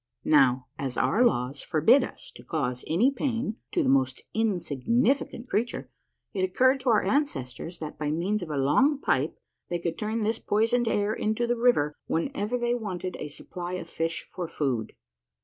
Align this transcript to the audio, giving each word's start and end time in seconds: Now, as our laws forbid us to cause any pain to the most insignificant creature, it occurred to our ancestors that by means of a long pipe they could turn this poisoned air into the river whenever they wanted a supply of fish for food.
Now, 0.25 0.65
as 0.79 0.97
our 0.97 1.23
laws 1.23 1.61
forbid 1.61 2.03
us 2.03 2.31
to 2.31 2.43
cause 2.43 2.83
any 2.87 3.11
pain 3.11 3.57
to 3.71 3.83
the 3.83 3.87
most 3.87 4.23
insignificant 4.33 5.47
creature, 5.47 5.91
it 6.33 6.41
occurred 6.43 6.79
to 6.79 6.89
our 6.89 7.03
ancestors 7.03 7.77
that 7.77 7.99
by 7.99 8.09
means 8.09 8.41
of 8.41 8.49
a 8.49 8.57
long 8.57 8.97
pipe 8.99 9.37
they 9.69 9.77
could 9.77 9.99
turn 9.99 10.21
this 10.21 10.39
poisoned 10.39 10.87
air 10.87 11.13
into 11.13 11.45
the 11.45 11.55
river 11.55 11.93
whenever 12.07 12.57
they 12.57 12.73
wanted 12.73 13.15
a 13.19 13.27
supply 13.27 13.73
of 13.73 13.87
fish 13.87 14.25
for 14.27 14.47
food. 14.47 14.93